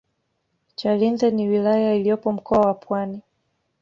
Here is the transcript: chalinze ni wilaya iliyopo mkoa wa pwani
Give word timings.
chalinze 0.75 1.31
ni 1.31 1.47
wilaya 1.49 1.95
iliyopo 1.95 2.31
mkoa 2.31 2.59
wa 2.59 2.73
pwani 2.73 3.21